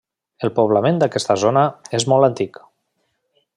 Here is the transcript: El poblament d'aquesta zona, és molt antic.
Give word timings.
El 0.47 0.51
poblament 0.59 0.97
d'aquesta 1.03 1.37
zona, 1.43 1.67
és 1.99 2.07
molt 2.13 2.29
antic. 2.31 2.61